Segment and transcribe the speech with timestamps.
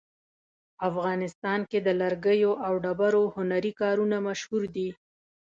[0.89, 4.89] افغانستان کې د لرګیو او ډبرو هنري کارونه مشهور دي